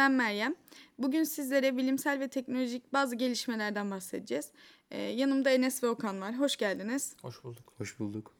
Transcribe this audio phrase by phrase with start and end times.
[0.00, 0.54] ben Meryem.
[0.98, 4.52] Bugün sizlere bilimsel ve teknolojik bazı gelişmelerden bahsedeceğiz.
[4.90, 6.38] Ee, yanımda Enes ve Okan var.
[6.38, 7.16] Hoş geldiniz.
[7.22, 7.72] Hoş bulduk.
[7.76, 8.34] Hoş bulduk.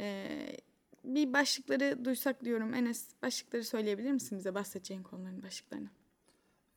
[0.00, 0.56] Ee,
[1.04, 2.74] bir başlıkları duysak diyorum.
[2.74, 5.88] Enes başlıkları söyleyebilir misin bize bahsedeceğin konuların başlıklarını?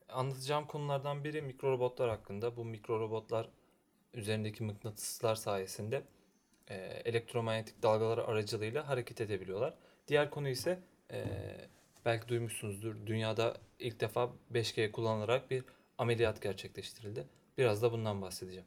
[0.08, 2.56] Anlatacağım konulardan biri mikro robotlar hakkında.
[2.56, 3.48] Bu mikro robotlar
[4.14, 6.02] üzerindeki mıknatıslar sayesinde
[6.68, 9.74] e, elektromanyetik dalgalar aracılığıyla hareket edebiliyorlar.
[10.08, 10.78] Diğer konu ise
[11.10, 11.24] e,
[12.04, 12.94] belki duymuşsunuzdur.
[13.06, 15.64] Dünyada ilk defa 5G kullanılarak bir
[15.98, 17.26] ameliyat gerçekleştirildi.
[17.58, 18.66] Biraz da bundan bahsedeceğim.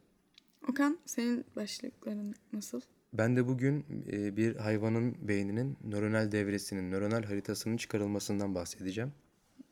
[0.69, 2.81] Okan senin başlıkların nasıl?
[3.13, 9.13] Ben de bugün e, bir hayvanın beyninin nöronal devresinin, nöronal haritasının çıkarılmasından bahsedeceğim.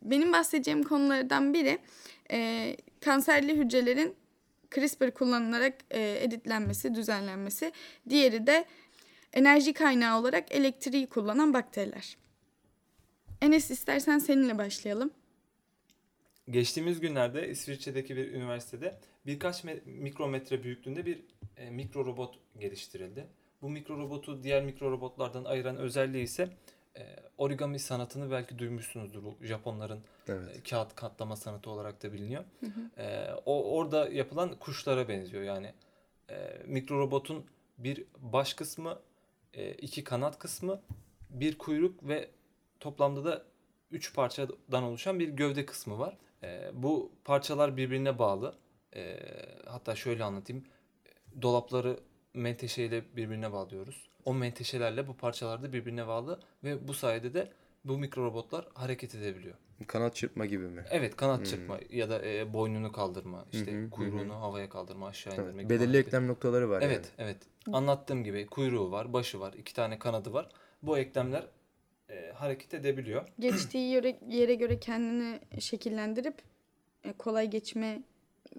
[0.02, 1.78] Benim bahsedeceğim konulardan biri
[2.30, 4.14] e, kanserli hücrelerin
[4.74, 7.72] CRISPR kullanılarak e, editlenmesi, düzenlenmesi.
[8.08, 8.64] Diğeri de
[9.32, 12.16] enerji kaynağı olarak elektriği kullanan bakteriler.
[13.42, 15.10] Enes istersen seninle başlayalım.
[16.50, 21.20] Geçtiğimiz günlerde İsviçre'deki bir üniversitede birkaç me- mikrometre büyüklüğünde bir
[21.56, 23.26] e, mikro robot geliştirildi.
[23.62, 26.48] Bu mikro robotu diğer mikro robotlardan ayıran özelliği ise
[26.96, 29.22] e, origami sanatını belki duymuşsunuzdur.
[29.24, 30.56] Bu Japonların Evet.
[30.56, 32.44] e, kağıt katlama sanatı olarak da biliniyor.
[32.98, 35.42] E, o orada yapılan kuşlara benziyor.
[35.42, 35.72] Yani
[36.30, 37.44] e, mikro robotun
[37.78, 38.98] bir baş kısmı,
[39.54, 40.80] e, iki kanat kısmı,
[41.30, 42.28] bir kuyruk ve
[42.84, 43.42] toplamda da
[43.90, 46.16] üç parçadan oluşan bir gövde kısmı var.
[46.42, 48.54] E, bu parçalar birbirine bağlı.
[48.96, 49.20] E,
[49.66, 50.64] hatta şöyle anlatayım.
[51.42, 52.00] Dolapları
[52.34, 54.08] menteşeyle birbirine bağlıyoruz.
[54.24, 57.52] O menteşelerle bu parçalar da birbirine bağlı ve bu sayede de
[57.84, 59.54] bu mikro robotlar hareket edebiliyor.
[59.86, 60.84] Kanat çırpma gibi mi?
[60.90, 65.62] Evet kanat çırpma ya da e, boynunu kaldırma, işte hı kuyruğunu havaya kaldırma, aşağı indirme.
[65.62, 67.36] gibi Belirli hareket- eklem noktaları var Evet, evet.
[67.72, 70.48] Anlattığım gibi kuyruğu var, başı var, iki tane kanadı var.
[70.82, 71.46] Bu eklemler
[72.10, 73.28] e, hareket edebiliyor.
[73.38, 76.42] Geçtiği yere, yere göre kendini şekillendirip
[77.04, 78.02] e, kolay geçme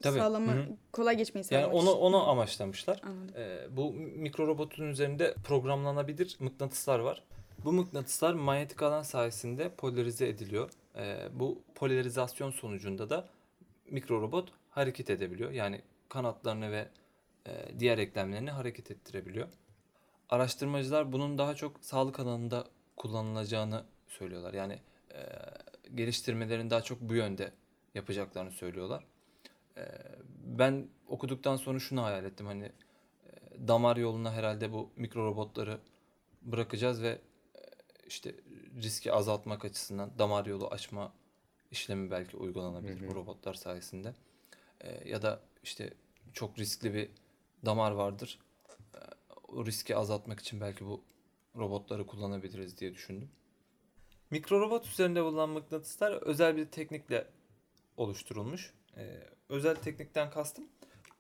[0.02, 0.68] Tabii, sağlama, hı hı.
[0.92, 2.02] kolay geçmeyi Yani sağlamak onu için.
[2.02, 3.02] onu amaçlamışlar.
[3.04, 3.36] Anladım.
[3.38, 7.24] E, bu mikro robotun üzerinde programlanabilir mıknatıslar var.
[7.66, 10.70] Bu mıknatıslar manyetik alan sayesinde polarize ediliyor.
[10.96, 13.28] E, bu polarizasyon sonucunda da
[13.92, 15.52] mikro robot hareket edebiliyor.
[15.52, 16.88] Yani kanatlarını ve
[17.48, 19.48] e, diğer eklemlerini hareket ettirebiliyor.
[20.30, 22.66] Araştırmacılar bunun daha çok sağlık alanında
[22.98, 24.54] kullanılacağını söylüyorlar.
[24.54, 24.80] Yani
[25.14, 25.20] e,
[25.96, 27.52] geliştirmelerini daha çok bu yönde
[27.96, 29.06] yapacaklarını söylüyorlar.
[29.78, 29.84] E,
[30.44, 32.46] ben okuduktan sonra şunu hayal ettim.
[32.46, 35.80] Hani e, damar yoluna herhalde bu mikro robotları
[36.42, 37.10] bırakacağız ve
[37.56, 37.62] e,
[38.08, 38.36] işte
[38.82, 41.14] riski azaltmak açısından damar yolu açma
[41.72, 43.10] işlemi belki uygulanabilir Hı hı.
[43.10, 44.14] bu robotlar sayesinde.
[44.82, 45.94] E, ya da işte
[46.34, 47.10] çok riskli bir
[47.66, 48.40] damar vardır.
[48.70, 49.00] E,
[49.48, 51.04] o riski azaltmak için belki bu
[51.58, 53.30] robotları kullanabiliriz diye düşündüm.
[54.30, 57.28] Mikro robot üzerinde bulunan mıknatıslar özel bir teknikle
[57.98, 58.74] oluşturulmuş.
[58.98, 60.70] E, özel teknikten kastım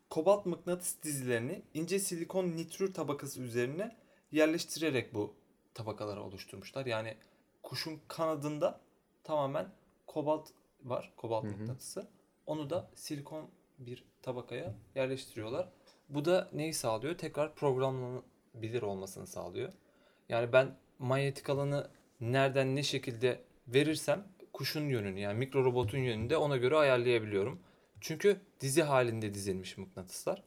[0.09, 3.95] kobalt mıknatıs dizilerini ince silikon nitrür tabakası üzerine
[4.31, 5.35] yerleştirerek bu
[5.73, 6.85] tabakaları oluşturmuşlar.
[6.85, 7.17] Yani
[7.63, 8.81] kuşun kanadında
[9.23, 9.67] tamamen
[10.07, 10.49] kobalt
[10.83, 11.51] var, kobalt Hı hı.
[11.57, 12.07] mıknatısı.
[12.45, 15.69] Onu da silikon bir tabakaya yerleştiriyorlar.
[16.09, 17.17] Bu da neyi sağlıyor?
[17.17, 19.73] Tekrar programlanabilir olmasını sağlıyor.
[20.29, 21.89] Yani ben manyetik alanı
[22.21, 27.59] nereden ne şekilde verirsem kuşun yönünü yani mikro robotun yönünü de ona göre ayarlayabiliyorum.
[28.01, 30.43] Çünkü dizi halinde dizilmiş mıknatıslar.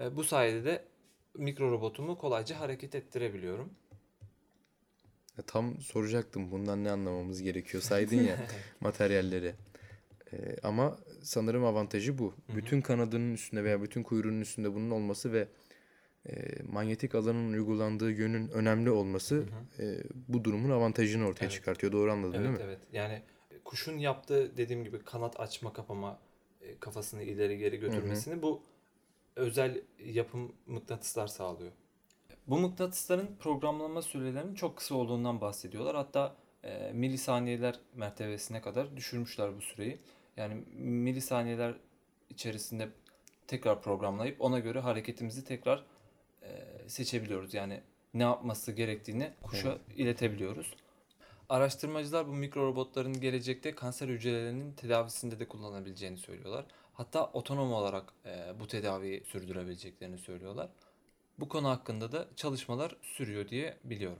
[0.00, 0.84] E, bu sayede de
[1.34, 3.70] mikro robotumu kolayca hareket ettirebiliyorum.
[5.38, 8.36] Ya Tam soracaktım bundan ne anlamamız gerekiyor saydın ya
[8.80, 9.54] materyalleri.
[10.32, 12.34] Ee, ama sanırım avantajı bu.
[12.56, 15.48] Bütün kanadının üstünde veya bütün kuyruğunun üstünde bunun olması ve
[16.28, 19.44] e, manyetik alanın uygulandığı yönün önemli olması
[19.78, 19.84] e,
[20.28, 21.52] bu durumun avantajını ortaya Evet.
[21.52, 21.92] çıkartıyor.
[21.92, 22.64] Doğru anladın değil Evet mi?
[22.64, 22.80] evet.
[22.92, 23.22] Yani
[23.64, 26.18] kuşun yaptığı dediğim gibi kanat açma kapama
[26.60, 28.62] e, kafasını ileri geri götürmesini bu
[29.36, 31.72] özel yapım mıknatıslar sağlıyor.
[32.46, 35.96] Bu mıknatısların programlama sürelerinin çok kısa olduğundan bahsediyorlar.
[35.96, 39.98] Hatta e, milisaniyeler mertebesine kadar düşürmüşler bu süreyi.
[40.36, 41.74] Yani milisaniyeler
[42.30, 42.88] içerisinde
[43.46, 45.84] tekrar programlayıp ona göre hareketimizi tekrar
[46.90, 47.54] seçebiliyoruz.
[47.54, 47.80] Yani
[48.14, 50.74] ne yapması gerektiğini kuşa iletebiliyoruz.
[51.48, 56.64] Araştırmacılar bu mikro robotların gelecekte kanser hücrelerinin tedavisinde de kullanabileceğini söylüyorlar.
[56.94, 60.68] Hatta otonom olarak e, bu tedaviyi sürdürebileceklerini söylüyorlar.
[61.38, 64.18] Bu konu hakkında da çalışmalar sürüyor diye biliyorum.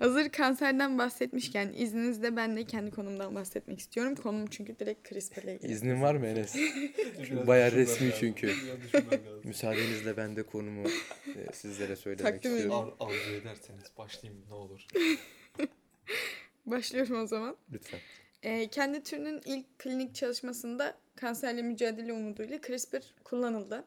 [0.00, 4.14] Hazır kanserden bahsetmişken izninizle ben de kendi konumdan bahsetmek istiyorum.
[4.14, 5.72] Konum çünkü direkt CRISPR ile ilgili.
[5.72, 6.56] İznin var mı Enes?
[7.46, 8.54] Bayağı resmi çünkü.
[9.44, 10.88] Müsaadenizle ben de konumu
[11.26, 12.94] e, sizlere söylemek Takdim istiyorum.
[13.00, 14.86] Ar- arzu ederseniz başlayayım ne olur.
[16.66, 17.56] Başlıyorum o zaman.
[17.72, 18.00] Lütfen.
[18.42, 23.84] E, kendi türünün ilk klinik çalışmasında kanserle mücadele umuduyla CRISPR kullanıldı.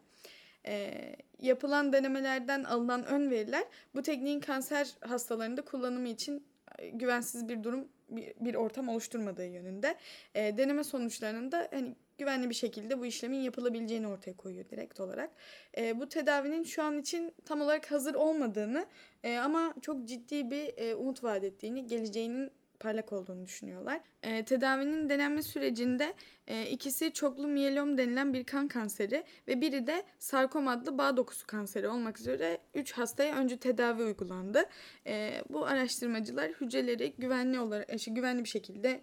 [0.68, 0.92] E,
[1.40, 3.64] yapılan denemelerden alınan ön veriler
[3.96, 6.48] bu tekniğin kanser hastalarında kullanımı için
[6.80, 9.96] e, güvensiz bir durum bir, bir ortam oluşturmadığı yönünde.
[10.36, 15.30] E, deneme sonuçlarının da hani güvenli bir şekilde bu işlemin yapılabileceğini ortaya koyuyor direkt olarak.
[15.78, 18.86] E, bu tedavinin şu an için tam olarak hazır olmadığını
[19.24, 22.52] e, ama çok ciddi bir e, umut vaat ettiğini, geleceğinin
[22.84, 24.02] parlak olduğunu düşünüyorlar.
[24.24, 26.14] E, tedavinin denenme sürecinde
[26.48, 31.48] e, ikisi çoklu miyelom denilen bir kan kanseri ve biri de sarkom adlı bağ dokusu
[31.48, 34.66] kanseri olmak üzere 3 hastaya önce tedavi uygulandı.
[35.08, 39.02] E, bu araştırmacılar hücreleri güvenli olarak işte güvenli bir şekilde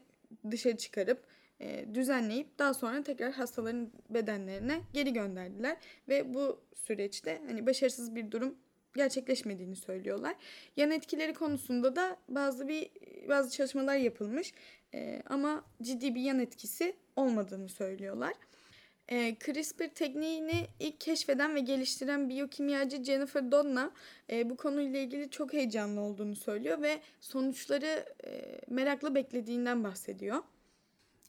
[0.50, 1.24] dışarı çıkarıp
[1.60, 5.76] e, düzenleyip daha sonra tekrar hastaların bedenlerine geri gönderdiler
[6.08, 8.54] ve bu süreçte hani başarısız bir durum
[8.94, 10.34] gerçekleşmediğini söylüyorlar.
[10.76, 12.90] Yan etkileri konusunda da bazı bir
[13.28, 14.52] bazı çalışmalar yapılmış
[14.94, 18.32] e, ama ciddi bir yan etkisi olmadığını söylüyorlar.
[19.08, 23.90] E, CRISPR tekniğini ilk keşfeden ve geliştiren biyokimyacı Jennifer Doudna
[24.30, 30.42] e, bu konuyla ilgili çok heyecanlı olduğunu söylüyor ve sonuçları e, merakla beklediğinden bahsediyor.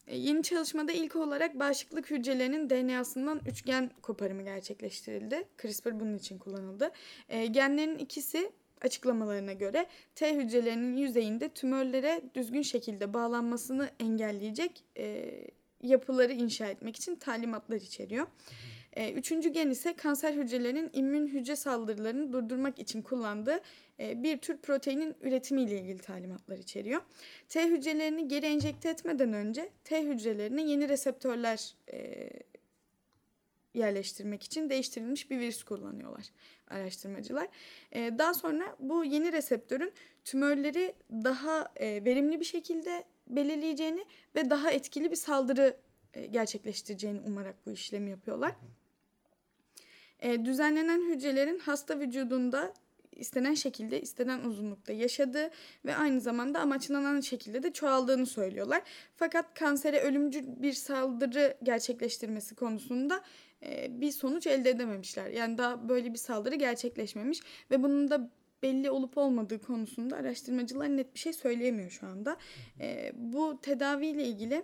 [0.06, 5.48] E, yeni çalışmada ilk olarak bağışıklık hücrelerinin DNA'sından üçgen koparımı gerçekleştirildi.
[5.62, 6.90] CRISPR bunun için kullanıldı.
[7.28, 15.30] E, genlerin ikisi açıklamalarına göre T hücrelerinin yüzeyinde tümörlere düzgün şekilde bağlanmasını engelleyecek e,
[15.82, 18.26] yapıları inşa etmek için talimatlar içeriyor.
[18.92, 23.60] E, üçüncü gen ise kanser hücrelerinin immün hücre saldırılarını durdurmak için kullandığı
[24.00, 27.00] e, bir tür proteinin üretimiyle ilgili talimatlar içeriyor.
[27.48, 32.30] T hücrelerini geri enjekte etmeden önce T hücrelerine yeni reseptörler e,
[33.74, 36.24] yerleştirmek için değiştirilmiş bir virüs kullanıyorlar
[36.68, 37.48] araştırmacılar.
[37.92, 39.92] E, daha sonra bu yeni reseptörün
[40.24, 44.04] tümörleri daha e, verimli bir şekilde belirleyeceğini
[44.34, 45.76] ve daha etkili bir saldırı
[46.14, 48.52] e, gerçekleştireceğini umarak bu işlemi yapıyorlar.
[50.22, 52.72] E, düzenlenen hücrelerin hasta vücudunda
[53.16, 55.50] istenen şekilde, istenen uzunlukta yaşadığı
[55.84, 58.82] ve aynı zamanda amaçlanan şekilde de çoğaldığını söylüyorlar.
[59.16, 63.22] Fakat kansere ölümcül bir saldırı gerçekleştirmesi konusunda
[63.62, 65.30] e, bir sonuç elde edememişler.
[65.30, 67.40] Yani daha böyle bir saldırı gerçekleşmemiş
[67.70, 68.30] ve bunun da
[68.62, 72.36] belli olup olmadığı konusunda araştırmacılar net bir şey söyleyemiyor şu anda.
[72.80, 74.62] E, bu tedaviyle ilgili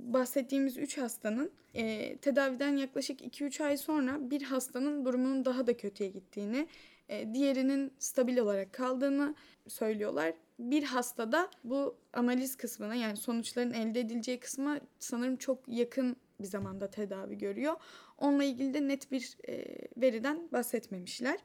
[0.00, 6.10] bahsettiğimiz 3 hastanın e, tedaviden yaklaşık 2-3 ay sonra bir hastanın durumunun daha da kötüye
[6.10, 6.68] gittiğini,
[7.08, 9.34] e, diğerinin stabil olarak kaldığını
[9.68, 10.34] söylüyorlar.
[10.58, 16.90] Bir hastada bu analiz kısmına yani sonuçların elde edileceği kısma sanırım çok yakın bir zamanda
[16.90, 17.74] tedavi görüyor.
[18.18, 19.64] Onunla ilgili de net bir e,
[19.96, 21.38] veriden bahsetmemişler.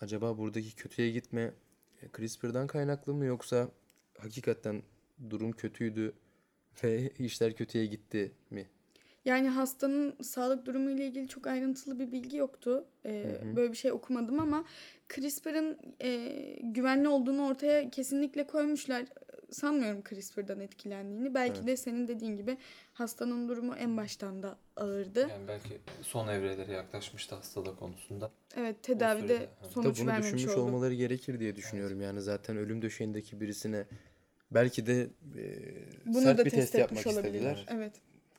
[0.00, 1.54] Acaba buradaki kötüye gitme
[2.02, 3.68] e, CRISPR'dan kaynaklı mı yoksa
[4.18, 4.82] hakikaten
[5.30, 6.14] durum kötüydü
[6.84, 8.66] ve işler kötüye gitti mi?
[9.24, 12.84] Yani hastanın sağlık durumu ile ilgili çok ayrıntılı bir bilgi yoktu.
[13.04, 13.56] Ee, hı hı.
[13.56, 14.64] Böyle bir şey okumadım ama
[15.08, 16.32] CRISPR'ın e,
[16.62, 19.04] güvenli olduğunu ortaya kesinlikle koymuşlar.
[19.50, 21.34] Sanmıyorum CRISPR'dan etkilendiğini.
[21.34, 21.66] Belki evet.
[21.66, 22.56] de senin dediğin gibi
[22.92, 25.20] hastanın durumu en baştan da ağırdı.
[25.20, 28.30] Yani belki son evrelere yaklaşmıştı hastalık konusunda.
[28.56, 30.60] Evet tedavide sonuç bunu düşünmüş oldu.
[30.60, 31.96] olmaları gerekir diye düşünüyorum.
[31.96, 32.06] Evet.
[32.06, 33.86] Yani zaten ölüm döşeğindeki birisine
[34.50, 35.44] belki de e,
[36.06, 37.66] Bunu sert da bir test, test yapmak istediler.
[37.70, 37.92] Evet.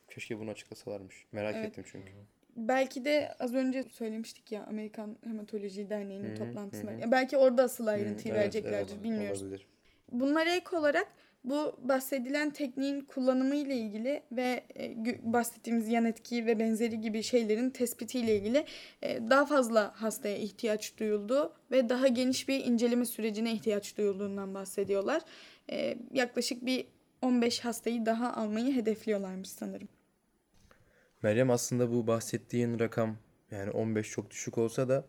[0.09, 1.25] Keşke bunu açıklasalarmış.
[1.31, 1.67] Merak evet.
[1.67, 2.11] ettim çünkü.
[2.55, 6.91] Belki de az önce söylemiştik ya Amerikan Hematoloji Derneği'nin toplantısında.
[6.91, 9.41] Yani belki orada asıl ayrıntıyı hı, vereceklerdir evet, bilmiyoruz.
[9.43, 9.67] Olabilir.
[10.11, 11.07] Bunlara ek olarak
[11.43, 14.95] bu bahsedilen tekniğin kullanımı ile ilgili ve e,
[15.33, 18.65] bahsettiğimiz yan etki ve benzeri gibi şeylerin tespiti ile ilgili
[19.01, 25.21] e, daha fazla hastaya ihtiyaç duyuldu ve daha geniş bir inceleme sürecine ihtiyaç duyulduğundan bahsediyorlar.
[25.71, 26.87] E, yaklaşık bir
[27.21, 29.87] 15 hastayı daha almayı hedefliyorlarmış sanırım.
[31.23, 33.17] Meryem aslında bu bahsettiğin rakam
[33.51, 35.05] yani 15 çok düşük olsa da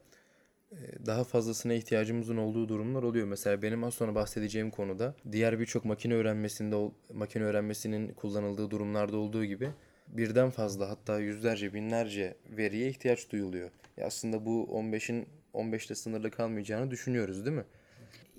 [0.73, 0.77] e,
[1.07, 3.27] daha fazlasına ihtiyacımızın olduğu durumlar oluyor.
[3.27, 9.45] Mesela benim az sonra bahsedeceğim konuda diğer birçok makine öğrenmesinde makine öğrenmesinin kullanıldığı durumlarda olduğu
[9.45, 9.71] gibi
[10.09, 13.71] birden fazla hatta yüzlerce binlerce veriye ihtiyaç duyuluyor.
[13.97, 17.65] Ya aslında bu 15'in 15'te sınırlı kalmayacağını düşünüyoruz değil mi?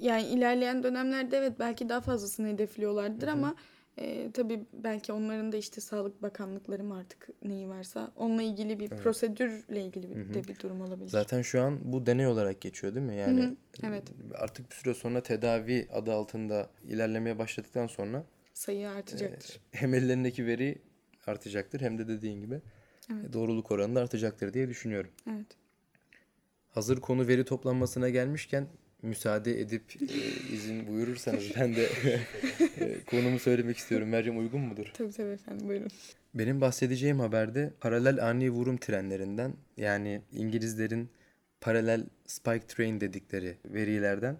[0.01, 3.35] Yani ilerleyen dönemlerde evet belki daha fazlasını hedefliyorlardır Hı-hı.
[3.35, 3.55] ama
[3.97, 8.91] e, tabii belki onların da işte Sağlık Bakanlıkları mı artık neyi varsa onunla ilgili bir
[8.91, 9.03] evet.
[9.03, 11.09] prosedürle ilgili bir, de bir durum olabilir.
[11.09, 13.15] Zaten şu an bu deney olarak geçiyor değil mi?
[13.15, 13.55] Yani Hı-hı.
[13.83, 14.03] evet.
[14.35, 19.59] artık bir süre sonra tedavi adı altında ilerlemeye başladıktan sonra sayı artacaktır.
[19.73, 20.81] E, hem ellerindeki veri
[21.27, 22.61] artacaktır hem de dediğin gibi
[23.11, 23.33] evet.
[23.33, 25.11] doğruluk oranı da artacaktır diye düşünüyorum.
[25.29, 25.47] Evet.
[26.69, 28.67] Hazır konu veri toplanmasına gelmişken
[29.01, 31.83] müsaade edip e, izin buyurursanız ben de
[32.79, 34.09] e, konumu söylemek istiyorum.
[34.09, 34.85] Meryem uygun mudur?
[34.93, 35.89] Tabii tabii efendim buyurun.
[36.33, 41.09] Benim bahsedeceğim haberde paralel ani vurum trenlerinden yani İngilizlerin
[41.61, 44.37] paralel spike train dedikleri verilerden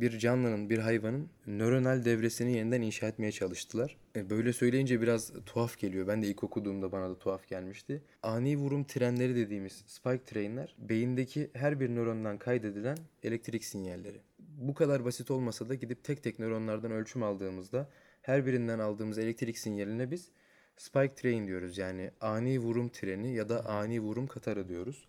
[0.00, 3.96] bir canlının, bir hayvanın nöronal devresini yeniden inşa etmeye çalıştılar.
[4.16, 6.06] E, böyle söyleyince biraz tuhaf geliyor.
[6.06, 8.02] Ben de ilk okuduğumda bana da tuhaf gelmişti.
[8.22, 14.20] Ani vurum trenleri dediğimiz spike trainler beyindeki her bir nörondan kaydedilen elektrik sinyalleri.
[14.38, 17.90] Bu kadar basit olmasa da gidip tek tek nöronlardan ölçüm aldığımızda
[18.22, 20.28] her birinden aldığımız elektrik sinyaline biz
[20.76, 21.78] spike train diyoruz.
[21.78, 25.08] Yani ani vurum treni ya da ani vurum katarı diyoruz.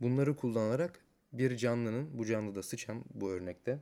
[0.00, 1.00] Bunları kullanarak
[1.32, 3.78] bir canlının, bu canlıda sıçan bu örnekte,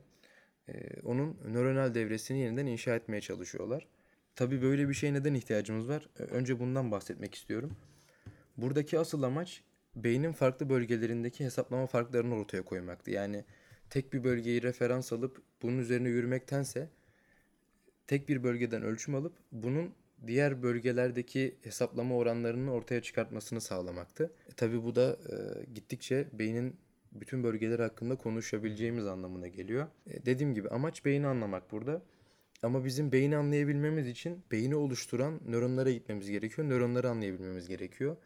[1.03, 3.87] onun nöronal devresini yeniden inşa etmeye çalışıyorlar.
[4.35, 6.09] Tabii böyle bir şeye neden ihtiyacımız var?
[6.19, 7.77] E, önce bundan bahsetmek istiyorum.
[8.57, 9.63] Buradaki asıl amaç
[9.95, 13.11] beynin farklı bölgelerindeki hesaplama farklarını ortaya koymaktı.
[13.11, 13.45] Yani
[13.89, 16.89] tek bir bölgeyi referans alıp bunun üzerine yürümektense
[18.07, 19.93] tek bir bölgeden ölçüm alıp bunun
[20.27, 24.31] diğer bölgelerdeki hesaplama oranlarını ortaya çıkartmasını sağlamaktı.
[24.49, 26.75] E, tabii bu da e, gittikçe beynin
[27.11, 29.87] bütün bölgeler hakkında konuşabileceğimiz anlamına geliyor.
[30.07, 32.01] E, dediğim gibi amaç beyni anlamak burada.
[32.63, 36.69] Ama bizim beyni anlayabilmemiz için beyni oluşturan nöronlara gitmemiz gerekiyor.
[36.69, 38.17] Nöronları anlayabilmemiz gerekiyor.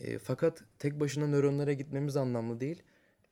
[0.00, 2.82] E, fakat tek başına nöronlara gitmemiz anlamlı değil.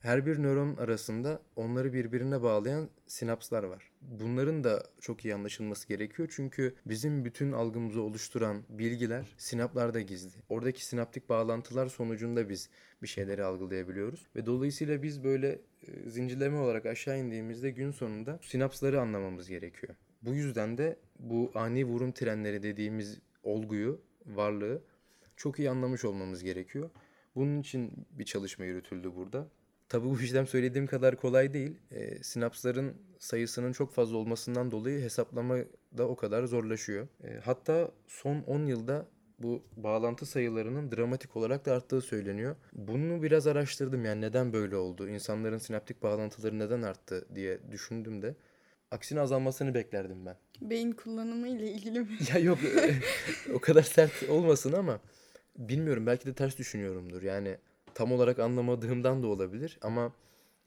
[0.07, 3.91] Her bir nöron arasında onları birbirine bağlayan sinapslar var.
[4.01, 10.39] Bunların da çok iyi anlaşılması gerekiyor çünkü bizim bütün algımızı oluşturan bilgiler sinaplarda gizli.
[10.49, 12.71] Oradaki sinaptik bağlantılar sonucunda biz
[13.03, 19.01] bir şeyleri algılayabiliyoruz ve dolayısıyla biz böyle e, zincirleme olarak aşağı indiğimizde gün sonunda sinapsları
[19.01, 19.95] anlamamız gerekiyor.
[20.23, 24.83] Bu yüzden de bu ani vurum trenleri dediğimiz olguyu, varlığı
[25.37, 26.91] çok iyi anlamış olmamız gerekiyor.
[27.37, 29.49] Bunun için bir çalışma yürütüldü burada.
[29.89, 31.81] Tabii bu işlem söylediğim kadar kolay değil.
[31.91, 35.57] E, sinapsların sayısının çok fazla olmasından dolayı hesaplama
[35.99, 37.09] da o kadar zorlaşıyor.
[37.25, 39.07] E, hatta son 10 yılda
[39.39, 42.57] bu bağlantı sayılarının dramatik olarak da arttığı söyleniyor.
[42.73, 45.09] Bunu biraz araştırdım yani neden böyle oldu?
[45.09, 48.35] İnsanların sinaptik bağlantıları neden arttı diye düşündüm de.
[48.91, 50.37] Aksine azalmasını beklerdim ben.
[50.61, 52.09] Beyin kullanımı ile ilgili mi?
[52.35, 52.59] Ya yok
[53.55, 55.01] o kadar sert olmasın ama
[55.59, 57.23] bilmiyorum belki de ters düşünüyorumdur.
[57.23, 57.57] Yani
[57.97, 60.13] tam olarak anlamadığımdan da olabilir ama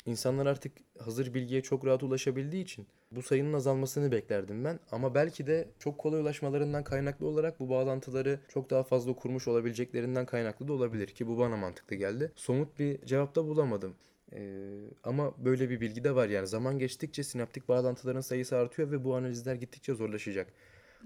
[0.05, 5.47] insanlar artık hazır bilgiye çok rahat ulaşabildiği için bu sayının azalmasını beklerdim ben ama belki
[5.47, 10.73] de çok kolay ulaşmalarından kaynaklı olarak bu bağlantıları çok daha fazla kurmuş olabileceklerinden kaynaklı da
[10.73, 12.31] olabilir ki bu bana mantıklı geldi.
[12.35, 13.95] Somut bir cevapta bulamadım.
[14.33, 14.69] Ee,
[15.03, 19.15] ama böyle bir bilgi de var yani zaman geçtikçe sinaptik bağlantıların sayısı artıyor ve bu
[19.15, 20.47] analizler gittikçe zorlaşacak.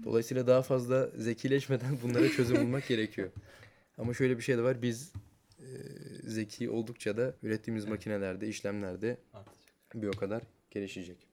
[0.04, 3.28] Dolayısıyla daha fazla zekileşmeden bunlara çözüm bulmak gerekiyor.
[3.98, 5.12] Ama şöyle bir şey de var biz
[6.24, 9.18] zeki oldukça da ürettiğimiz makinelerde, işlemlerde
[9.94, 11.26] bir o kadar gelişecek.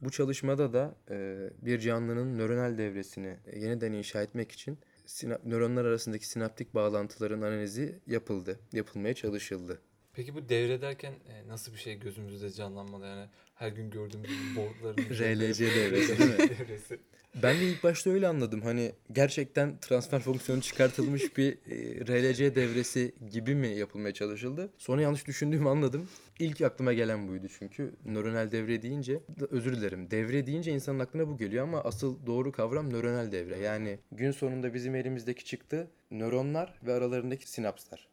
[0.00, 6.28] Bu çalışmada da e, bir canlının nöronal devresini yeniden inşa etmek için sinap, nöronlar arasındaki
[6.28, 9.80] sinaptik bağlantıların analizi yapıldı, yapılmaya çalışıldı.
[10.16, 14.96] Peki bu devre derken e, nasıl bir şey gözümüzde canlanmalı yani her gün gördüğümüz boardların
[15.10, 16.38] RLC devresi değil mi?
[16.38, 16.98] devresi.
[17.42, 18.62] Ben de ilk başta öyle anladım.
[18.62, 24.72] Hani gerçekten transfer fonksiyonu çıkartılmış bir e, RLC devresi gibi mi yapılmaya çalışıldı?
[24.78, 26.08] Sonra yanlış düşündüğümü anladım.
[26.38, 27.92] İlk aklıma gelen buydu çünkü.
[28.04, 29.20] Nöronal devre deyince,
[29.50, 30.10] özür dilerim.
[30.10, 33.58] Devre deyince insanın aklına bu geliyor ama asıl doğru kavram nöronal devre.
[33.58, 38.08] Yani gün sonunda bizim elimizdeki çıktı nöronlar ve aralarındaki sinapslar.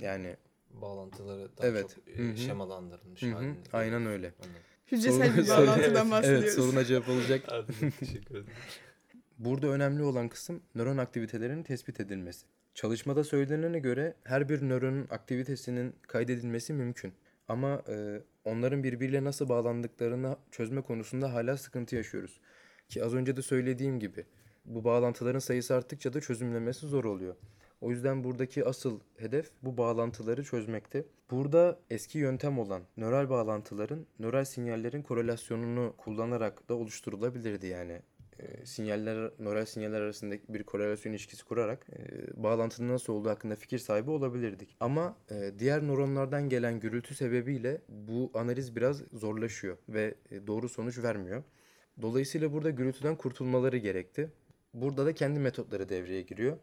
[0.00, 0.36] Yani
[0.80, 1.96] Bağlantıları daha Evet.
[1.96, 2.36] çok e, Hı hı.
[2.36, 3.58] şemalandırılmış Hı hı, halinde.
[3.72, 4.32] aynen öyle.
[4.38, 4.60] Anladım.
[4.92, 6.44] Hücresel Sorun- bir bağlantıdan Evet, bahsediyoruz.
[6.44, 7.42] Evet soruna cevap olacak.
[8.00, 8.46] Teşekkür ederim.
[9.38, 12.46] Burada önemli olan kısım nöron aktivitelerinin tespit edilmesi.
[12.74, 17.12] Çalışmada söylenene göre her bir nöronun aktivitesinin kaydedilmesi mümkün.
[17.48, 22.40] Ama e, onların birbiriyle nasıl bağlandıklarını çözme konusunda hala sıkıntı yaşıyoruz.
[22.88, 24.24] Ki az önce de söylediğim gibi
[24.64, 27.34] bu bağlantıların sayısı arttıkça da çözümlemesi zor oluyor.
[27.84, 31.04] O yüzden buradaki asıl hedef bu bağlantıları çözmekte.
[31.30, 38.02] Burada eski yöntem olan nöral bağlantıların nöral sinyallerin korelasyonunu kullanarak da oluşturulabilirdi yani
[38.38, 43.78] e, sinyaller, nöral sinyaller arasındaki bir korelasyon ilişkisi kurarak e, bağlantının nasıl olduğu hakkında fikir
[43.78, 44.76] sahibi olabilirdik.
[44.80, 50.98] Ama e, diğer nöronlardan gelen gürültü sebebiyle bu analiz biraz zorlaşıyor ve e, doğru sonuç
[50.98, 51.42] vermiyor.
[52.02, 54.30] Dolayısıyla burada gürültüden kurtulmaları gerekti.
[54.74, 56.56] Burada da kendi metotları devreye giriyor.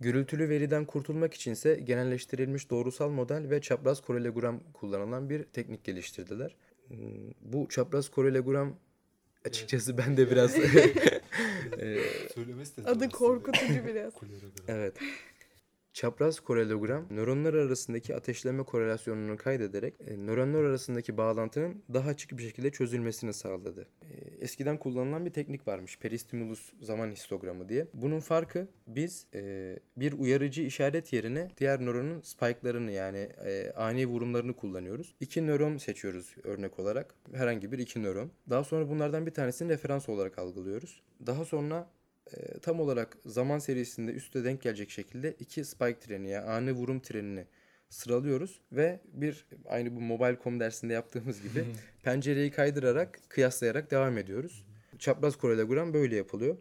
[0.00, 6.56] Gürültülü veriden kurtulmak içinse genelleştirilmiş doğrusal model ve çapraz korelegram kullanılan bir teknik geliştirdiler.
[6.88, 6.96] Hmm,
[7.40, 8.76] Bu çapraz korelegram
[9.44, 10.50] açıkçası ben de biraz
[12.34, 14.12] Söylemesi de Adı korkutucu biraz.
[14.68, 14.94] Evet.
[15.98, 22.70] Çapraz korelogram nöronlar arasındaki ateşleme korelasyonunu kaydederek e, nöronlar arasındaki bağlantının daha açık bir şekilde
[22.70, 23.88] çözülmesini sağladı.
[24.02, 25.98] E, eskiden kullanılan bir teknik varmış.
[25.98, 27.86] Peristimulus zaman histogramı diye.
[27.94, 34.56] Bunun farkı biz e, bir uyarıcı işaret yerine diğer nöronun spike'larını yani e, ani vurumlarını
[34.56, 35.14] kullanıyoruz.
[35.20, 37.14] İki nöron seçiyoruz örnek olarak.
[37.32, 38.30] Herhangi bir iki nöron.
[38.50, 41.02] Daha sonra bunlardan bir tanesini referans olarak algılıyoruz.
[41.26, 41.90] Daha sonra
[42.36, 47.00] e, tam olarak zaman serisinde üste denk gelecek şekilde iki spike treni yani ani vurum
[47.00, 47.46] trenini
[47.88, 51.64] sıralıyoruz ve bir aynı bu mobile.com dersinde yaptığımız gibi
[52.02, 54.64] pencereyi kaydırarak kıyaslayarak devam ediyoruz.
[54.98, 56.56] Çapraz korelogram böyle yapılıyor.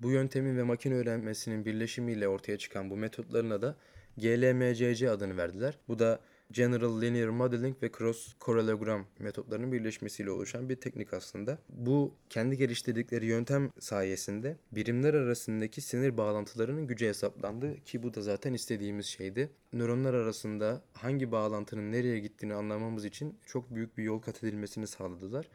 [0.00, 3.76] Bu yöntemin ve makine öğrenmesinin birleşimiyle ortaya çıkan bu metotlarına da
[4.16, 5.78] GLMCC adını verdiler.
[5.88, 6.20] Bu da
[6.52, 11.58] General Linear Modeling ve Cross Correlogram metotlarının birleşmesiyle oluşan bir teknik aslında.
[11.68, 18.54] Bu kendi geliştirdikleri yöntem sayesinde birimler arasındaki sinir bağlantılarının gücü hesaplandı ki bu da zaten
[18.54, 19.50] istediğimiz şeydi.
[19.72, 25.48] Nöronlar arasında hangi bağlantının nereye gittiğini anlamamız için çok büyük bir yol kat edilmesini sağladılar.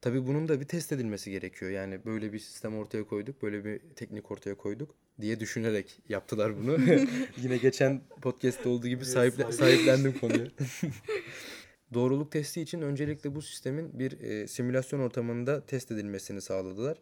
[0.00, 1.70] Tabii bunun da bir test edilmesi gerekiyor.
[1.70, 6.78] Yani böyle bir sistem ortaya koyduk, böyle bir teknik ortaya koyduk diye düşünerek yaptılar bunu.
[7.42, 10.46] Yine geçen podcast'te olduğu gibi sahiple, sahiplendim konuyu.
[11.94, 16.98] Doğruluk testi için öncelikle bu sistemin bir e, simülasyon ortamında test edilmesini sağladılar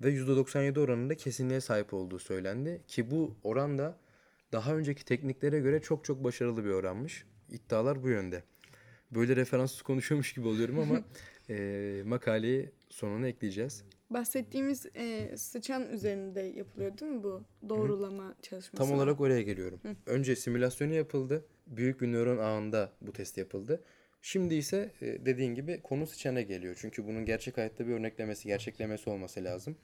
[0.00, 3.98] ve %97 oranında kesinliğe sahip olduğu söylendi ki bu oran da
[4.52, 7.24] daha önceki tekniklere göre çok çok başarılı bir oranmış.
[7.50, 8.42] İddialar bu yönde.
[9.10, 11.02] Böyle referanssız konuşuyormuş gibi oluyorum ama
[11.50, 13.84] e, makaleyi sonuna ekleyeceğiz.
[14.14, 18.76] Bahsettiğimiz e, sıçan üzerinde yapılıyor değil mi bu doğrulama çalışması?
[18.88, 19.80] Tam olarak oraya geliyorum.
[20.06, 21.44] Önce simülasyonu yapıldı.
[21.66, 23.80] Büyük bir nöron ağında bu test yapıldı.
[24.22, 26.76] Şimdi ise e, dediğin gibi konu sıçana geliyor.
[26.80, 29.76] Çünkü bunun gerçek hayatta bir örneklemesi, gerçeklemesi olması lazım.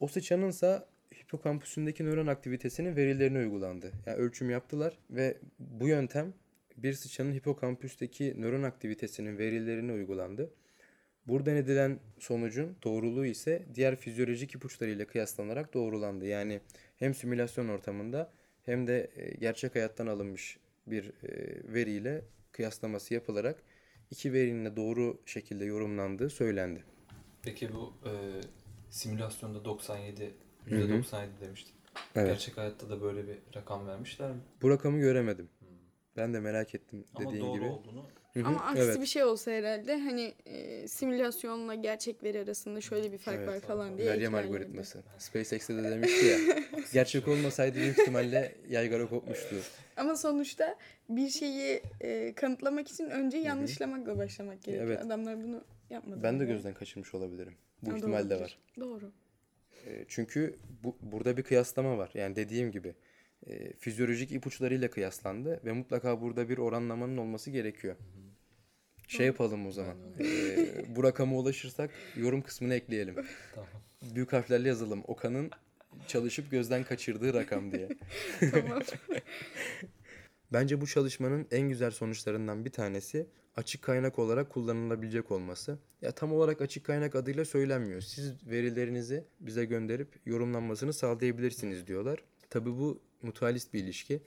[0.00, 0.86] O sıçanınsa
[1.22, 3.92] hipokampüsündeki nöron aktivitesinin verilerine uygulandı.
[4.06, 6.34] Yani ölçüm yaptılar ve bu yöntem
[6.76, 10.50] bir sıçanın hipokampüsteki nöron aktivitesinin verilerine uygulandı.
[11.26, 16.26] Buradan edilen sonucun doğruluğu ise diğer fizyolojik ipuçlarıyla kıyaslanarak doğrulandı.
[16.26, 16.60] Yani
[16.96, 18.30] hem simülasyon ortamında
[18.62, 21.12] hem de e, gerçek hayattan alınmış bir e,
[21.74, 23.62] veriyle kıyaslaması yapılarak
[24.10, 26.84] iki verinin de doğru şekilde yorumlandığı söylendi.
[27.42, 28.12] Peki bu e,
[28.90, 30.34] simülasyonda 97
[30.68, 31.74] %97 demiştin.
[32.14, 32.28] Evet.
[32.28, 34.40] Gerçek hayatta da böyle bir rakam vermişler mi?
[34.62, 35.48] Bu rakamı göremedim.
[36.16, 37.64] Ben de merak ettim Ama dediğin doğru gibi.
[37.64, 39.00] olduğunu Hı hı, Ama aksi evet.
[39.00, 43.48] bir şey olsa herhalde hani e, simülasyonla gerçek veri arasında şöyle bir fark Evet.
[43.48, 44.10] var falan diye.
[44.10, 45.02] Meryem algoritması.
[45.18, 46.38] SpaceX'te de demişti ya.
[46.92, 49.56] gerçek olmasaydı büyük ihtimalle yaygara kopmuştu.
[49.96, 54.86] Ama sonuçta bir şeyi e, kanıtlamak için önce yanlışlamakla başlamak gerekiyor.
[54.90, 55.00] Evet.
[55.06, 56.20] Adamlar bunu yapmadı.
[56.22, 57.54] Ben de gözden kaçırmış olabilirim.
[57.82, 58.58] Bu Ha, ihtimal de var.
[58.80, 59.12] Doğru.
[59.86, 62.10] E, Çünkü bu, burada bir kıyaslama var.
[62.14, 62.94] Yani dediğim gibi
[63.46, 67.96] e, fizyolojik ipuçlarıyla kıyaslandı ve mutlaka burada bir oranlamanın olması gerekiyor.
[69.08, 69.96] Şey yapalım o zaman.
[70.20, 73.14] E, bu rakama ulaşırsak yorum kısmını ekleyelim.
[73.54, 73.68] tamam.
[74.14, 75.02] Büyük harflerle yazalım.
[75.06, 75.50] Okan'ın
[76.06, 77.88] çalışıp gözden kaçırdığı rakam diye.
[78.50, 78.82] tamam.
[80.52, 85.78] Bence bu çalışmanın en güzel sonuçlarından bir tanesi açık kaynak olarak kullanılabilecek olması.
[86.02, 88.00] Ya tam olarak açık kaynak adıyla söylenmiyor.
[88.00, 92.24] Siz verilerinizi bize gönderip yorumlanmasını sağlayabilirsiniz diyorlar.
[92.50, 94.20] Tabi bu mutualist bir ilişki.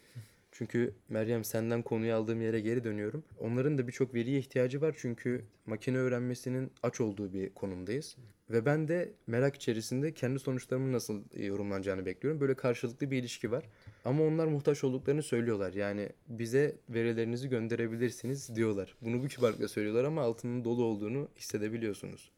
[0.57, 3.23] Çünkü Meryem senden konuyu aldığım yere geri dönüyorum.
[3.39, 8.17] Onların da birçok veriye ihtiyacı var çünkü makine öğrenmesinin aç olduğu bir konumdayız.
[8.49, 12.41] Ve ben de merak içerisinde kendi sonuçlarımın nasıl yorumlanacağını bekliyorum.
[12.41, 13.63] Böyle karşılıklı bir ilişki var.
[14.05, 15.73] Ama onlar muhtaç olduklarını söylüyorlar.
[15.73, 18.95] Yani bize verilerinizi gönderebilirsiniz diyorlar.
[19.01, 22.31] Bunu bu kibarlıkla söylüyorlar ama altının dolu olduğunu hissedebiliyorsunuz.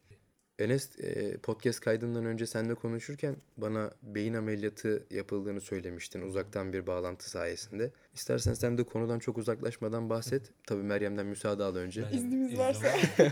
[0.60, 7.30] Enes e, podcast kaydından önce seninle konuşurken bana beyin ameliyatı yapıldığını söylemiştin uzaktan bir bağlantı
[7.30, 7.92] sayesinde.
[8.14, 10.52] İstersen sen de konudan çok uzaklaşmadan bahset.
[10.68, 12.02] Tabii Meryem'den müsaade al önce.
[12.02, 12.88] Meryem, İznimiz izin varsa.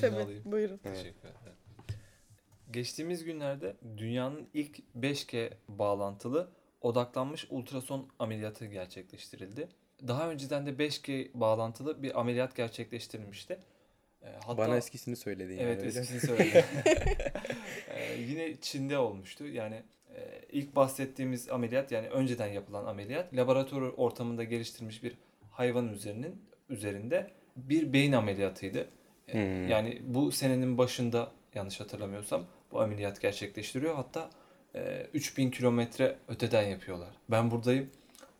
[0.00, 0.16] Tabii.
[0.16, 0.42] alayım.
[0.44, 0.76] Buyurun.
[0.76, 1.56] Teşekkür ederim.
[2.70, 6.48] Geçtiğimiz günlerde dünyanın ilk 5G bağlantılı
[6.80, 9.68] odaklanmış ultrason ameliyatı gerçekleştirildi.
[10.08, 13.58] Daha önceden de 5G bağlantılı bir ameliyat gerçekleştirilmişti.
[14.22, 15.62] Ee, Hatta, Bana eskisini söyledi yani.
[15.62, 15.88] Evet öyle.
[15.88, 16.64] eskisini söyledi.
[17.94, 19.46] Ee, yine Çin'de olmuştu.
[19.46, 19.82] Yani
[20.16, 25.14] e, ilk bahsettiğimiz ameliyat yani önceden yapılan ameliyat laboratuvar ortamında geliştirilmiş bir
[25.50, 28.78] hayvan üzerinin üzerinde bir beyin ameliyatıydı.
[29.28, 29.68] Ee, Hmm.
[29.68, 33.94] Yani bu senenin başında yanlış hatırlamıyorsam bu ameliyat gerçekleştiriyor.
[33.94, 34.30] Hatta
[34.74, 37.08] e, 3000 kilometre öteden yapıyorlar.
[37.30, 37.90] Ben buradayım.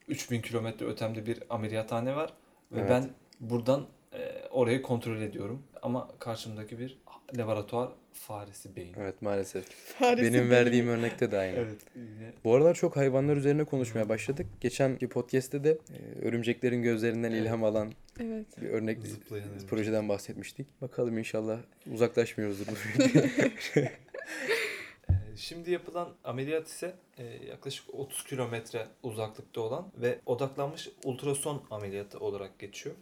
[0.09, 2.33] 3000 kilometre ötemde bir ameliyathane var
[2.73, 2.91] ve Evet.
[2.91, 3.11] ben
[3.41, 5.63] buradan e, orayı kontrol ediyorum.
[5.83, 6.99] Ama karşımdaki bir
[7.39, 8.95] laboratuvar faresi beyin.
[8.99, 9.65] Evet maalesef.
[9.99, 10.51] Faresi Benim değil.
[10.51, 11.57] verdiğim örnekte de aynı.
[11.59, 11.79] Evet.
[11.97, 14.47] Yine Bu aralar çok hayvanlar üzerine konuşmaya başladık.
[14.61, 17.43] Geçenki podcast'te de e, örümceklerin gözlerinden Evet.
[17.43, 18.47] ilham alan Evet.
[18.63, 19.69] bir örnek Zıplayan örümcek.
[19.69, 20.83] projeden bahsetmiştik.
[20.83, 21.59] Bakalım inşallah
[21.93, 22.73] uzaklaşmıyoruzdur bu
[25.11, 32.19] Ee, Şimdi yapılan ameliyat ise e, yaklaşık 30 kilometre uzaklıkta olan ve odaklanmış ultrason ameliyatı
[32.19, 32.95] olarak geçiyor.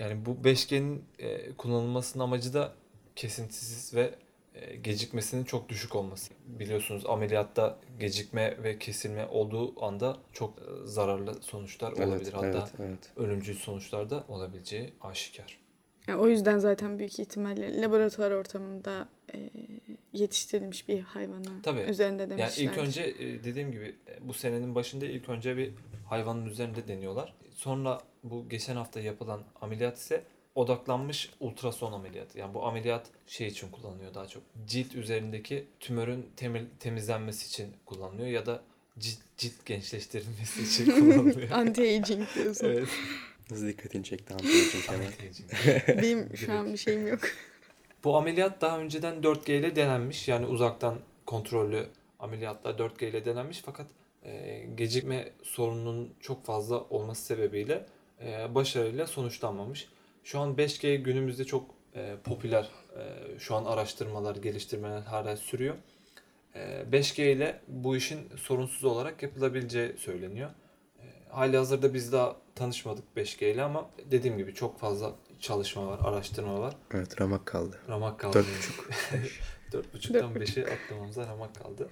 [0.00, 2.72] Yani bu 5G'nin e, kullanılmasının amacı da
[3.16, 4.14] kesintisiz ve
[4.54, 6.32] e, gecikmesinin çok düşük olması.
[6.46, 12.12] Biliyorsunuz ameliyatta gecikme ve kesilme olduğu anda çok e, zararlı sonuçlar olabilir.
[12.14, 12.98] evet, Hatta evet, evet.
[13.16, 15.58] ölümcül sonuçlar da olabileceği aşikar.
[16.08, 19.50] Yani o yüzden zaten büyük ihtimalle laboratuvar ortamında e,
[20.12, 21.80] yetiştirilmiş bir hayvana Tabii.
[21.80, 22.64] üzerinde Yani demişler.
[22.64, 25.72] ilk önce e, dediğim gibi e, bu senenin başında ilk önce bir
[26.10, 27.34] hayvanın üzerinde deniyorlar.
[27.56, 32.38] Sonra bu geçen hafta yapılan ameliyat ise odaklanmış ultrason ameliyatı.
[32.38, 34.42] Yani bu ameliyat şey için kullanılıyor daha çok.
[34.66, 38.62] Cilt üzerindeki tümörün temel, temizlenmesi için kullanılıyor ya da
[38.98, 41.48] cilt, cilt gençleştirilmesi için kullanılıyor.
[41.50, 42.66] Anti-aging diyorsun.
[42.66, 42.88] evet.
[43.50, 44.34] Nasıl dikkatini çekti
[44.86, 45.02] Kemal.
[45.02, 46.02] Anti-aging.
[46.02, 47.20] Benim şu an bir şeyim yok.
[48.04, 50.28] Bu ameliyat daha önceden 4G ile denenmiş.
[50.28, 51.86] Yani uzaktan kontrollü
[52.18, 53.86] ameliyatlar 4G ile denenmiş fakat
[54.24, 57.86] e, gecikme sorununun çok fazla olması sebebiyle
[58.20, 59.88] e, başarıyla sonuçlanmamış.
[60.24, 62.68] Şu an 5G günümüzde çok e, popüler.
[62.98, 65.74] E, şu an araştırmalar, geliştirmeler hala sürüyor.
[66.54, 66.60] E,
[66.92, 70.50] 5G ile bu işin sorunsuz olarak yapılabileceği söyleniyor.
[70.98, 75.98] E, hali hazırda biz daha tanışmadık 5G ile ama dediğim gibi çok fazla çalışma var,
[76.04, 76.76] araştırma var.
[76.94, 77.78] Evet ramak kaldı.
[77.88, 78.38] Ramak kaldı.
[78.38, 78.90] Dört buçuk.
[79.72, 81.88] Dört buçuktan beşe atlamamıza ramak kaldı.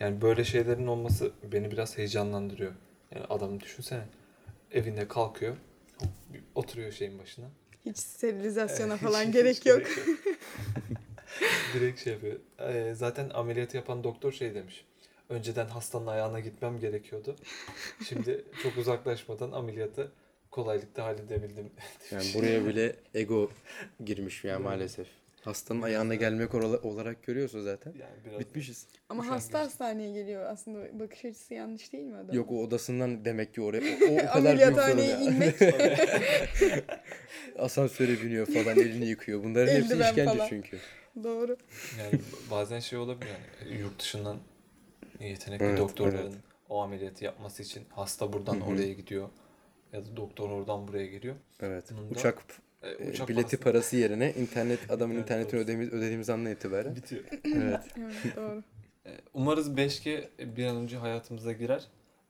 [0.00, 2.72] Yani böyle şeylerin olması beni biraz heyecanlandırıyor.
[3.14, 4.04] Yani adam düşünsene.
[4.72, 5.56] Evinde kalkıyor.
[6.54, 7.46] Oturuyor şeyin başına.
[7.84, 9.82] Hiç sterilizasyona Hiç- falan hiç gerek yok.
[11.74, 12.36] Direkt şey yapıyor.
[12.58, 14.84] Ee, zaten ameliyatı yapan doktor şey demiş.
[15.28, 17.36] Önceden hastanın ayağına gitmem gerekiyordu.
[18.08, 20.12] Şimdi çok uzaklaşmadan ameliyatı
[20.50, 21.70] kolaylıkla halledebildim.
[22.10, 23.50] Yani buraya bile ego
[24.04, 25.06] girmiş ya maalesef.
[25.44, 28.86] Hastanın ayağına gelmek ola- olarak görüyorsa zaten Yani biraz bitmişiz.
[29.08, 30.44] Ama hasta hastaneye geliyor.
[30.44, 32.36] Aslında bakış açısı yanlış değil mi adam?
[32.36, 35.30] Yok o odasından demek ki oraya o, o, o kadar büyük Ameliyathaneye sorun ya.
[35.30, 35.54] inmek.
[37.58, 39.44] Asansöre biniyor falan elini yıkıyor.
[39.44, 40.48] Bunların hepsi Eldiven işkence falan.
[40.48, 40.78] çünkü.
[41.24, 41.56] Doğru.
[41.98, 44.36] Yani bazen şey olabiliyor yani yurt dışından
[45.20, 46.32] yetenekli Evet, doktorların evet.
[46.68, 48.64] o ameliyatı yapması için hasta buradan Hı hı.
[48.64, 49.28] oraya gidiyor
[49.92, 51.34] ya da doktor oradan buraya geliyor.
[51.60, 51.84] Evet.
[51.90, 52.44] Bunun da, Uçak,
[52.84, 56.96] E, e, uçak bileti parası parası yerine internet adamın İnternet internetini ödediğimiz, ödediğimiz andan itibaren.
[56.96, 57.24] bitiyor.
[57.44, 57.80] Evet.
[57.98, 58.62] Evet doğru.
[59.06, 60.24] E, Umarız 5G
[60.56, 61.84] bir an önce hayatımıza girer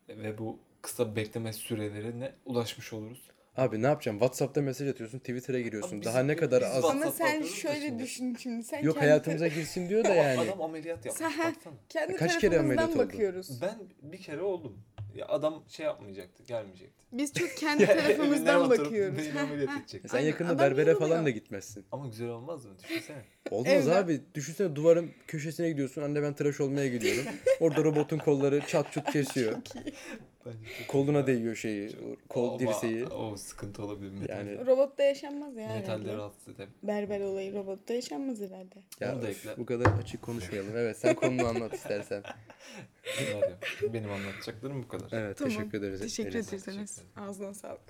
[0.08, 3.22] ve bu kısa bekleme sürelerine ulaşmış oluruz.
[3.56, 4.18] Abi ne yapacağım?
[4.18, 5.90] WhatsApp'ta mesaj atıyorsun, Twitter'a giriyorsun.
[5.90, 6.84] Abi biz- Daha ne kadar biz az.
[6.84, 8.02] Ama sen şöyle şimdi.
[8.02, 8.64] düşün şimdi.
[8.64, 10.40] Sen Yok kendi, hayatımıza girsin diyor da yani.
[10.40, 11.74] Adam ameliyat yapmış Sen- baksana.
[11.88, 12.98] kendi Kaç kere tarafımızdan ameliyat oldu?
[13.12, 13.62] bakıyoruz.
[13.62, 14.78] Ben bir kere oldum.
[15.14, 17.04] Ya adam şey yapmayacaktı, gelmeyecekti.
[17.12, 19.18] Biz çok kendi tarafımızdan bakıyoruz.
[19.18, 19.80] beni ameliyat heh.
[19.80, 20.02] edecek.
[20.10, 21.10] Sen Aynen, yakında adam berbere yoruluyor.
[21.10, 21.84] falan da gitmezsin.
[21.92, 22.72] Ama güzel olmaz mı?
[22.84, 23.22] Düşünsene.
[23.50, 24.02] Olmaz Evden.
[24.02, 24.20] abi.
[24.34, 26.02] Düşünsene duvarın köşesine gidiyorsun.
[26.02, 27.24] Anne ben tıraş olmaya gidiyorum.
[27.60, 29.56] Orada robotun kolları çat çut kesiyor.
[30.46, 31.88] Bence çok- Koluna değiyor şeyi.
[31.90, 33.06] o Kol dirseği.
[33.06, 34.10] O sıkıntı olabilir.
[34.12, 36.16] Metal, Yani Robotta yaşanmaz ya metalde herhalde.
[36.16, 36.68] rahatsız edebilir.
[36.82, 38.74] Berber olayı robotta yaşanmaz herhalde.
[39.00, 39.56] ya Onu da öf, ekle.
[39.62, 40.76] bu kadar açık konuşmayalım.
[40.76, 42.22] Evet sen konunu anlat istersen.
[43.20, 43.58] Bunlar ya.
[43.92, 45.08] Benim anlatacaklarım bu kadar.
[45.12, 45.54] Evet Tamam.
[45.54, 46.00] teşekkür ederiz.
[46.00, 46.98] Teşekkür Elinize ederiz Enes.
[47.16, 47.80] Ağzına sağlık.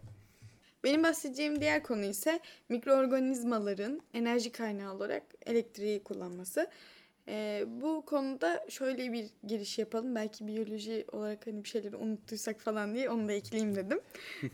[0.85, 6.71] Benim bahsedeceğim diğer konu ise mikroorganizmaların enerji kaynağı olarak elektriği kullanması.
[7.29, 10.15] Ee, bu konuda şöyle bir giriş yapalım.
[10.15, 14.01] Belki biyoloji olarak hani bir şeyleri unuttuysak falan diye onu da ekleyeyim dedim.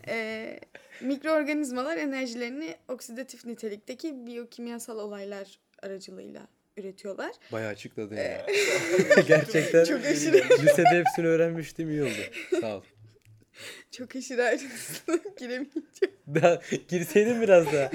[0.08, 0.60] Ee,
[1.00, 7.32] mikroorganizmalar enerjilerini oksidatif nitelikteki biyokimyasal olaylar aracılığıyla üretiyorlar.
[7.52, 8.46] Bayağı açıkladın ya.
[9.28, 10.36] Gerçekten Çok aşırı.
[10.62, 12.60] lisede hepsini öğrenmiştim iyi oldu.
[12.60, 12.82] Sağ ol.
[13.90, 16.14] Çok aşırı ayrıntısına giremeyeceğim.
[16.34, 17.90] Daha girseydin biraz daha.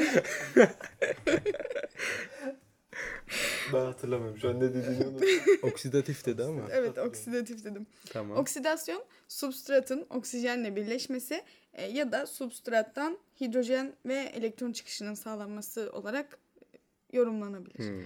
[3.73, 4.37] Ben hatırlamıyorum.
[4.37, 5.29] Şu an ne dediğini unuttum.
[5.61, 6.61] Oksidatif dedi ama.
[6.71, 7.87] Evet oksidatif dedim.
[8.05, 8.37] Tamam.
[8.37, 16.37] Oksidasyon substratın oksijenle birleşmesi e, ya da substrattan hidrojen ve elektron çıkışının sağlanması olarak
[16.73, 16.77] e,
[17.17, 17.89] yorumlanabilir.
[17.89, 18.03] Hmm.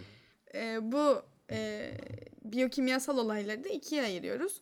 [0.54, 1.92] E, bu e,
[2.44, 4.62] biyokimyasal olayları da ikiye ayırıyoruz.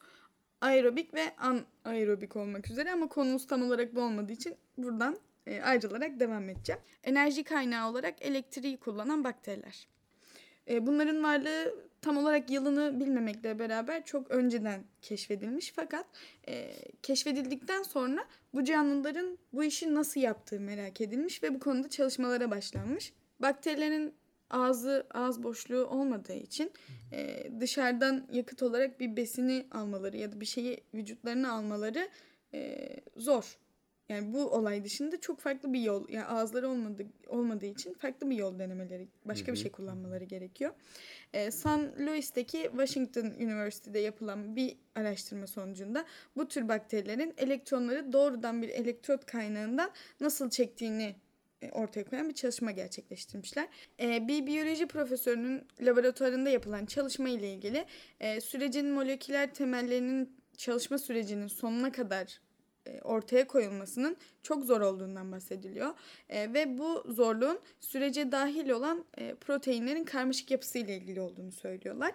[0.61, 5.17] Aerobik ve anaerobik olmak üzere ama konumuz tam olarak bu olmadığı için buradan
[5.47, 6.81] e, ayrılarak devam edeceğim.
[7.03, 9.87] Enerji kaynağı olarak elektriği kullanan bakteriler.
[10.69, 16.06] E, bunların varlığı tam olarak yılını bilmemekle beraber çok önceden keşfedilmiş fakat
[16.47, 22.51] e, keşfedildikten sonra bu canlıların bu işi nasıl yaptığı merak edilmiş ve bu konuda çalışmalara
[22.51, 23.13] başlanmış.
[23.39, 24.13] Bakterilerin
[24.49, 26.71] ağzı ağız boşluğu olmadığı için
[27.12, 32.10] e, dışarıdan yakıt olarak bir besini almaları ya da bir şeyi vücutlarına almaları
[32.53, 33.58] e, zor.
[34.09, 38.35] Yani bu olay dışında çok farklı bir yol, yani ağızları olmadığı, olmadığı için farklı bir
[38.35, 40.73] yol denemeleri, başka bir şey kullanmaları gerekiyor.
[41.33, 48.69] Ee, San Luis'teki Washington University'de yapılan bir araştırma sonucunda bu tür bakterilerin elektronları doğrudan bir
[48.69, 51.15] elektrot kaynağından nasıl çektiğini
[51.61, 53.67] e, ortaya koyan bir çalışma gerçekleştirmişler.
[53.99, 57.85] Ee, bir biyoloji profesörünün laboratuvarında yapılan çalışma ile ilgili
[58.19, 62.39] e, sürecin moleküler temellerinin çalışma sürecinin sonuna kadar
[63.04, 65.93] ortaya koyulmasının çok zor olduğundan bahsediliyor.
[66.30, 72.12] E, ve bu zorluğun sürece dahil olan e, proteinlerin karmaşık yapısıyla ilgili olduğunu söylüyorlar.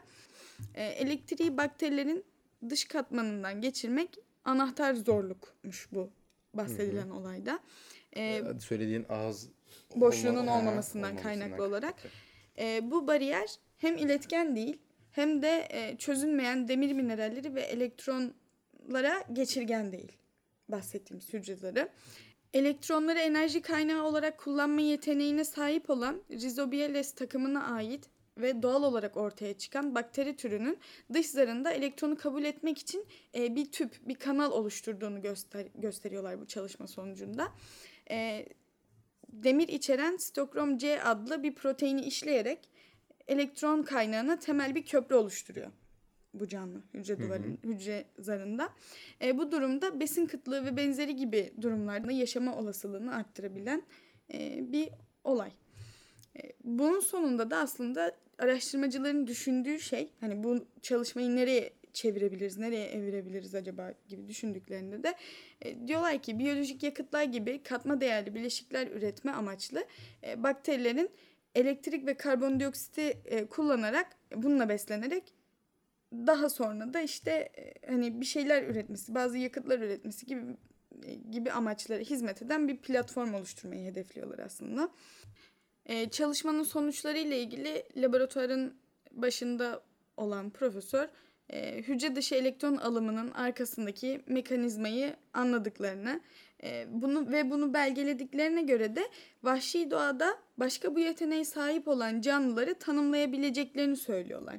[0.75, 2.25] E, elektriği bakterilerin
[2.69, 6.11] dış katmanından geçirmek anahtar zorlukmuş bu
[6.55, 7.15] bahsedilen hı hı.
[7.15, 7.61] olayda.
[8.17, 9.49] E, Söylediğin ağız
[9.97, 11.95] boşluğunun olma, olmamasından, olmamasından kaynaklı olarak.
[12.59, 14.79] E, bu bariyer hem iletken değil
[15.11, 20.13] hem de e, çözünmeyen demir mineralleri ve elektronlara geçirgen değil
[20.73, 21.89] bahsettiğimiz hücreleri.
[22.55, 29.59] Elektronları enerji kaynağı olarak kullanma yeteneğine sahip olan Rhizobiales takımına ait ve doğal olarak ortaya
[29.59, 30.79] çıkan bakteri türünün
[31.13, 36.47] dış zarında elektronu kabul etmek için e, bir tüp, bir kanal oluşturduğunu göster gösteriyorlar bu
[36.47, 37.49] çalışma sonucunda.
[38.11, 38.47] E,
[39.29, 42.59] demir içeren stokrom C adlı bir proteini işleyerek
[43.29, 45.71] elektron kaynağına temel bir köprü oluşturuyor
[46.35, 47.73] bu canlı hücre duvarın hı hı.
[47.73, 48.69] hücre zarında.
[49.23, 53.83] E, bu durumda besin kıtlığı ve benzeri gibi durumlarda yaşama olasılığını arttırabilen
[54.33, 54.89] e, bir
[55.25, 55.53] olay.
[56.37, 63.55] E, bunun sonunda da aslında araştırmacıların düşündüğü şey hani bu çalışmayı nereye çevirebiliriz, nereye evirebiliriz
[63.55, 65.15] acaba gibi düşündüklerinde de
[65.61, 69.85] e, diyorlar ki biyolojik yakıtlar gibi katma değerli bileşikler üretme amaçlı
[70.27, 71.11] e, bakterilerin
[71.55, 75.25] elektrik ve karbondioksiti e, kullanarak bununla beslenerek
[76.13, 80.57] daha sonra da işte e, hani bir şeyler üretmesi, bazı yakıtlar üretmesi gibi
[81.07, 84.89] e, gibi amaçlara hizmet eden bir platform oluşturmayı hedefliyorlar aslında.
[85.87, 88.75] Ee, çalışmanın sonuçları ile ilgili laboratuvarın
[89.11, 89.83] başında
[90.17, 91.09] olan profesör
[91.51, 96.21] e, hücre dışı elektron alımının arkasındaki mekanizmayı anladıklarını
[96.63, 99.03] e, bunu ve bunu belgelediklerine göre de
[99.43, 104.57] vahşi doğada başka bu yeteneğe sahip olan canlıları tanımlayabileceklerini söylüyorlar.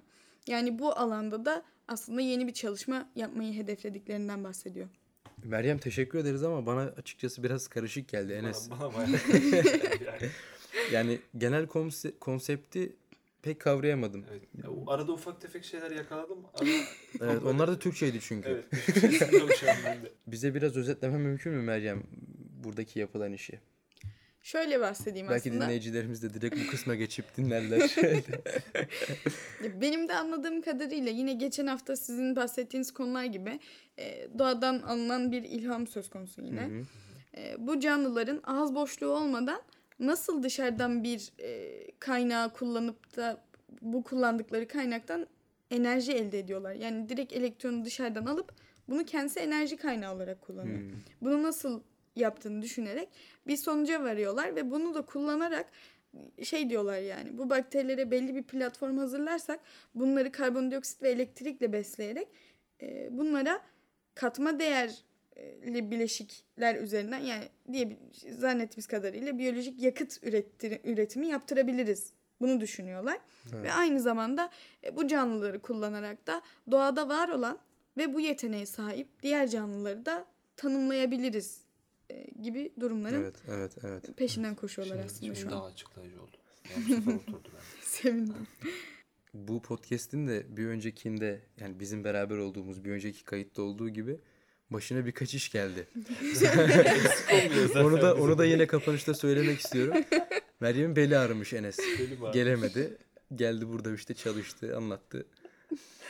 [0.48, 4.88] Yani bu alanda da aslında yeni bir çalışma yapmayı hedeflediklerinden bahsediyor.
[5.44, 8.70] Meryem teşekkür ederiz ama bana açıkçası biraz karışık geldi Enes.
[8.70, 9.08] Bana, bana
[10.92, 12.96] yani genel konse- konsepti
[13.42, 14.26] pek kavrayamadım.
[14.32, 14.42] Evet.
[14.64, 16.70] Ya, arada ufak tefek şeyler yakaladım ama
[17.22, 18.50] Evet, onlar da Türkçeydi çünkü.
[18.50, 18.66] Evet,
[20.28, 22.04] Bize biraz özetleme mümkün mü Meryem
[22.64, 23.60] buradaki yapılan işi?
[24.44, 25.54] Şöyle bahsedeyim Belki aslında.
[25.54, 27.96] Belki dinleyicilerimiz de direkt bu kısma geçip dinlerler.
[29.82, 33.60] Benim de anladığım kadarıyla yine geçen hafta sizin bahsettiğiniz konular gibi
[33.98, 36.62] e, doğadan alınan bir ilham söz konusu yine.
[36.62, 36.86] Hı hı.
[37.38, 39.62] E, bu canlıların ağız boşluğu olmadan
[40.00, 43.44] nasıl dışarıdan bir e, kaynağı kullanıp da
[43.82, 45.28] bu kullandıkları kaynaktan
[45.72, 46.74] enerji elde ediyorlar.
[46.74, 48.52] Yani direkt elektronu dışarıdan alıp
[48.90, 50.80] bunu kendisi enerji kaynağı olarak kullanıyor.
[50.80, 50.92] Hmm.
[51.22, 51.82] Bunu nasıl
[52.16, 53.10] yaptığını düşünerek
[53.48, 55.66] bir sonuca varıyorlar ve bunu da kullanarak
[56.44, 59.60] şey diyorlar yani bu bakterilere belli bir platform hazırlarsak
[59.96, 62.28] bunları karbondioksit ve elektrikle besleyerek
[62.82, 63.62] e, bunlara
[64.16, 67.98] katma değerli bileşikler üzerinden yani diye
[68.38, 72.14] zannettiğimiz kadarıyla biyolojik yakıt ürettir, üretimi yaptırabiliriz.
[72.42, 73.20] Bunu düşünüyorlar.
[73.54, 73.64] Evet.
[73.64, 74.50] Ve aynı zamanda
[74.84, 77.60] e, bu canlıları kullanarak da doğada var olan
[77.98, 80.26] ve bu yeteneğe sahip diğer canlıları da
[80.58, 81.63] tanımlayabiliriz
[82.42, 84.18] gibi durumların evet, evet, evet.
[84.18, 85.52] peşinden koşuyorlar şimdi, aslında şimdi şu an.
[85.54, 86.38] Daha açıklayıcı oldu.
[86.70, 87.50] Yani oturdu
[87.82, 88.48] Sevindim.
[89.34, 94.20] Bu podcast'in de bir öncekinde yani bizim beraber olduğumuz bir önceki kayıtta olduğu gibi
[94.70, 95.88] başına birkaç iş geldi.
[97.76, 100.04] onu da onu da yine kapanışta söylemek istiyorum.
[100.60, 101.80] Meryem'in beli ağrımış Enes.
[102.34, 102.98] Gelemedi.
[103.36, 105.26] Geldi burada işte çalıştı, anlattı.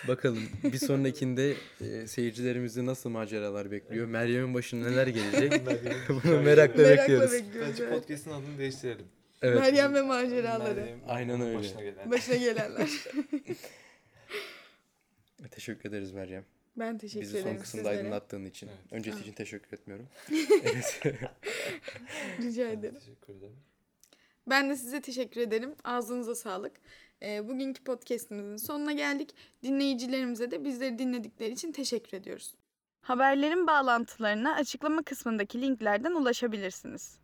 [0.08, 4.08] Bakalım bir sonrakinde e, seyircilerimizi nasıl maceralar bekliyor?
[4.08, 5.62] Meryem'in başına neler gelecek?
[6.10, 7.32] Bunu merakla, bekliyoruz.
[7.62, 9.06] Bence podcast'ın adını değiştirelim.
[9.41, 9.60] Evet.
[9.60, 10.80] Meryem ve maceraları.
[10.80, 11.58] Meryem, Aynen öyle.
[11.58, 12.12] Başına, gelen.
[12.12, 12.89] başına gelenler.
[15.52, 16.45] teşekkür ederiz Meryem.
[16.76, 17.97] Ben teşekkür Bizi ederim son kısımda sizlere.
[17.97, 18.67] aydınlattığın için.
[18.67, 18.78] Evet.
[18.91, 20.08] Öncesi için teşekkür etmiyorum.
[22.41, 22.95] Rica ederim.
[22.99, 23.58] Teşekkür ederim.
[24.47, 25.76] Ben de size teşekkür ederim.
[25.84, 26.73] Ağzınıza sağlık.
[27.21, 29.30] E, bugünkü podcastimizin sonuna geldik.
[29.63, 32.56] Dinleyicilerimize de bizleri dinledikleri için teşekkür ediyoruz.
[33.02, 37.22] Haberlerin bağlantılarına açıklama kısmındaki linklerden ulaşabilirsiniz.